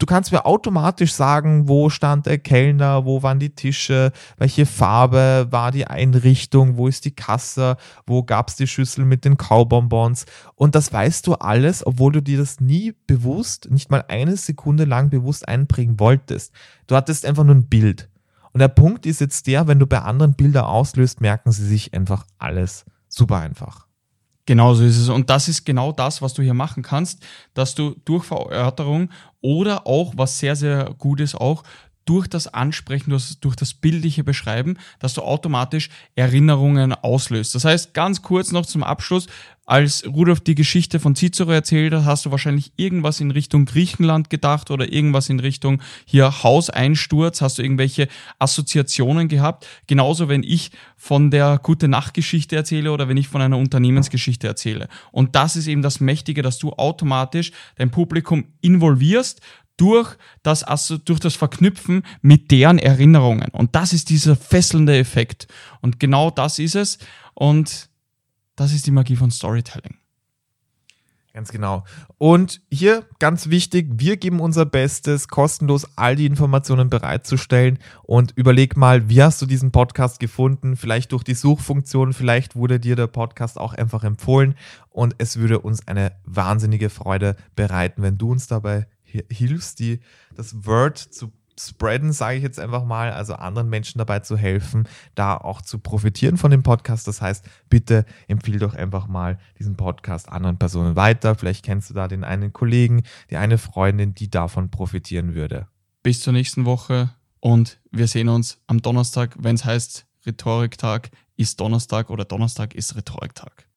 Du 0.00 0.06
kannst 0.06 0.30
mir 0.30 0.46
automatisch 0.46 1.12
sagen, 1.12 1.66
wo 1.66 1.90
stand 1.90 2.26
der 2.26 2.38
Kellner, 2.38 3.04
wo 3.04 3.24
waren 3.24 3.40
die 3.40 3.50
Tische, 3.50 4.12
welche 4.36 4.64
Farbe 4.64 5.48
war 5.50 5.72
die 5.72 5.88
Einrichtung, 5.88 6.76
wo 6.76 6.86
ist 6.86 7.04
die 7.04 7.10
Kasse, 7.10 7.76
wo 8.06 8.22
gab 8.22 8.48
es 8.48 8.54
die 8.54 8.68
Schüssel 8.68 9.04
mit 9.04 9.24
den 9.24 9.36
Kaubonbons. 9.36 10.24
Und 10.54 10.76
das 10.76 10.92
weißt 10.92 11.26
du 11.26 11.34
alles, 11.34 11.84
obwohl 11.84 12.12
du 12.12 12.22
dir 12.22 12.38
das 12.38 12.60
nie 12.60 12.94
bewusst, 13.08 13.72
nicht 13.72 13.90
mal 13.90 14.04
eine 14.06 14.36
Sekunde 14.36 14.84
lang 14.84 15.10
bewusst 15.10 15.48
einprägen 15.48 15.98
wolltest. 15.98 16.52
Du 16.86 16.94
hattest 16.94 17.26
einfach 17.26 17.42
nur 17.42 17.56
ein 17.56 17.68
Bild. 17.68 18.08
Und 18.52 18.60
der 18.60 18.68
Punkt 18.68 19.04
ist 19.04 19.20
jetzt 19.20 19.48
der, 19.48 19.66
wenn 19.66 19.80
du 19.80 19.86
bei 19.88 19.98
anderen 19.98 20.34
Bilder 20.34 20.68
auslöst, 20.68 21.20
merken 21.20 21.50
sie 21.50 21.66
sich 21.66 21.92
einfach 21.92 22.24
alles 22.38 22.84
super 23.08 23.38
einfach. 23.38 23.87
Genau 24.48 24.72
so 24.72 24.82
ist 24.82 24.96
es. 24.96 25.10
Und 25.10 25.28
das 25.28 25.46
ist 25.46 25.66
genau 25.66 25.92
das, 25.92 26.22
was 26.22 26.32
du 26.32 26.40
hier 26.40 26.54
machen 26.54 26.82
kannst, 26.82 27.22
dass 27.52 27.74
du 27.74 27.94
durch 28.06 28.24
Verörterung 28.24 29.10
oder 29.42 29.86
auch, 29.86 30.14
was 30.16 30.38
sehr, 30.38 30.56
sehr 30.56 30.94
gut 30.96 31.20
ist, 31.20 31.34
auch 31.34 31.64
durch 32.08 32.26
das 32.26 32.46
Ansprechen, 32.46 33.10
durch 33.10 33.56
das 33.56 33.74
bildliche 33.74 34.24
Beschreiben, 34.24 34.78
dass 34.98 35.12
du 35.12 35.20
automatisch 35.20 35.90
Erinnerungen 36.14 36.94
auslöst. 36.94 37.54
Das 37.54 37.66
heißt, 37.66 37.92
ganz 37.92 38.22
kurz 38.22 38.50
noch 38.50 38.64
zum 38.64 38.82
Abschluss, 38.82 39.26
als 39.66 40.06
Rudolf 40.06 40.40
die 40.40 40.54
Geschichte 40.54 40.98
von 40.98 41.14
Cicero 41.14 41.50
erzählt 41.50 41.92
hat, 41.92 42.06
hast 42.06 42.24
du 42.24 42.30
wahrscheinlich 42.30 42.72
irgendwas 42.76 43.20
in 43.20 43.30
Richtung 43.30 43.66
Griechenland 43.66 44.30
gedacht 44.30 44.70
oder 44.70 44.90
irgendwas 44.90 45.28
in 45.28 45.40
Richtung 45.40 45.82
hier 46.06 46.42
Hauseinsturz, 46.42 47.42
hast 47.42 47.58
du 47.58 47.62
irgendwelche 47.62 48.08
Assoziationen 48.38 49.28
gehabt. 49.28 49.66
Genauso, 49.86 50.30
wenn 50.30 50.42
ich 50.42 50.70
von 50.96 51.30
der 51.30 51.60
gute 51.62 51.86
Nachtgeschichte 51.86 52.56
erzähle 52.56 52.92
oder 52.92 53.08
wenn 53.08 53.18
ich 53.18 53.28
von 53.28 53.42
einer 53.42 53.58
Unternehmensgeschichte 53.58 54.46
erzähle. 54.46 54.88
Und 55.12 55.36
das 55.36 55.54
ist 55.54 55.66
eben 55.66 55.82
das 55.82 56.00
Mächtige, 56.00 56.40
dass 56.40 56.56
du 56.56 56.72
automatisch 56.72 57.52
dein 57.76 57.90
Publikum 57.90 58.46
involvierst, 58.62 59.42
durch 59.78 60.16
das, 60.42 60.64
durch 61.04 61.20
das 61.20 61.34
Verknüpfen 61.34 62.02
mit 62.20 62.50
deren 62.50 62.78
Erinnerungen. 62.78 63.48
Und 63.52 63.74
das 63.74 63.94
ist 63.94 64.10
dieser 64.10 64.36
fesselnde 64.36 64.98
Effekt. 64.98 65.48
Und 65.80 65.98
genau 65.98 66.30
das 66.30 66.58
ist 66.58 66.74
es. 66.74 66.98
Und 67.34 67.88
das 68.56 68.72
ist 68.72 68.86
die 68.86 68.90
Magie 68.90 69.16
von 69.16 69.30
Storytelling. 69.30 69.96
Ganz 71.38 71.52
genau. 71.52 71.84
Und 72.16 72.60
hier 72.68 73.04
ganz 73.20 73.48
wichtig, 73.48 73.86
wir 73.92 74.16
geben 74.16 74.40
unser 74.40 74.66
Bestes, 74.66 75.28
kostenlos 75.28 75.86
all 75.94 76.16
die 76.16 76.26
Informationen 76.26 76.90
bereitzustellen. 76.90 77.78
Und 78.02 78.32
überleg 78.34 78.76
mal, 78.76 79.08
wie 79.08 79.22
hast 79.22 79.40
du 79.40 79.46
diesen 79.46 79.70
Podcast 79.70 80.18
gefunden? 80.18 80.74
Vielleicht 80.74 81.12
durch 81.12 81.22
die 81.22 81.34
Suchfunktion, 81.34 82.12
vielleicht 82.12 82.56
wurde 82.56 82.80
dir 82.80 82.96
der 82.96 83.06
Podcast 83.06 83.56
auch 83.56 83.74
einfach 83.74 84.02
empfohlen. 84.02 84.56
Und 84.88 85.14
es 85.18 85.38
würde 85.38 85.60
uns 85.60 85.86
eine 85.86 86.10
wahnsinnige 86.24 86.90
Freude 86.90 87.36
bereiten, 87.54 88.02
wenn 88.02 88.18
du 88.18 88.32
uns 88.32 88.48
dabei 88.48 88.88
hilfst, 89.30 89.78
die, 89.78 90.00
das 90.34 90.66
Word 90.66 90.98
zu 90.98 91.32
spreaden, 91.58 92.12
sage 92.12 92.36
ich 92.36 92.42
jetzt 92.42 92.60
einfach 92.60 92.84
mal, 92.84 93.12
also 93.12 93.34
anderen 93.34 93.68
Menschen 93.68 93.98
dabei 93.98 94.20
zu 94.20 94.36
helfen, 94.36 94.88
da 95.14 95.36
auch 95.36 95.60
zu 95.62 95.78
profitieren 95.78 96.36
von 96.36 96.50
dem 96.50 96.62
Podcast. 96.62 97.08
Das 97.08 97.20
heißt, 97.20 97.44
bitte 97.68 98.04
empfehle 98.28 98.58
doch 98.58 98.74
einfach 98.74 99.08
mal 99.08 99.38
diesen 99.58 99.76
Podcast 99.76 100.28
anderen 100.28 100.58
Personen 100.58 100.96
weiter. 100.96 101.34
Vielleicht 101.34 101.64
kennst 101.64 101.90
du 101.90 101.94
da 101.94 102.08
den 102.08 102.24
einen 102.24 102.52
Kollegen, 102.52 103.02
die 103.30 103.36
eine 103.36 103.58
Freundin, 103.58 104.14
die 104.14 104.30
davon 104.30 104.70
profitieren 104.70 105.34
würde. 105.34 105.66
Bis 106.02 106.20
zur 106.20 106.32
nächsten 106.32 106.64
Woche 106.64 107.10
und 107.40 107.80
wir 107.90 108.06
sehen 108.06 108.28
uns 108.28 108.58
am 108.66 108.82
Donnerstag, 108.82 109.36
wenn 109.38 109.54
es 109.54 109.64
heißt, 109.64 110.06
Rhetoriktag 110.26 111.10
ist 111.36 111.60
Donnerstag 111.60 112.10
oder 112.10 112.24
Donnerstag 112.24 112.74
ist 112.74 112.96
Rhetoriktag. 112.96 113.66